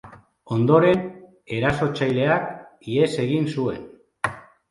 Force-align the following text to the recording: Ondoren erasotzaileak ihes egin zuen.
Ondoren 0.53 1.03
erasotzaileak 1.57 2.49
ihes 2.95 3.11
egin 3.27 3.47
zuen. 3.53 3.87